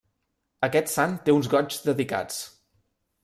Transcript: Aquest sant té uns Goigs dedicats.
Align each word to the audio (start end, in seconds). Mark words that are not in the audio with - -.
Aquest 0.67 0.89
sant 0.93 1.13
té 1.27 1.35
uns 1.39 1.51
Goigs 1.55 1.77
dedicats. 1.91 2.43